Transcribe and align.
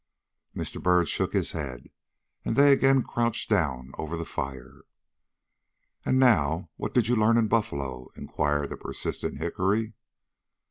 Mr. 0.55 0.81
Byrd 0.81 1.07
shook 1.09 1.33
his 1.33 1.51
head 1.51 1.91
and 2.43 2.55
they 2.55 2.73
again 2.73 3.03
crouched 3.03 3.51
down 3.51 3.91
over 3.99 4.17
the 4.17 4.25
fire. 4.25 4.81
"And, 6.03 6.17
now, 6.17 6.65
what 6.75 6.95
did 6.95 7.07
you 7.07 7.15
learn 7.15 7.37
in 7.37 7.47
Buffalo?" 7.47 8.09
inquired 8.17 8.71
the 8.71 8.77
persistent 8.77 9.37
Hickory. 9.37 9.93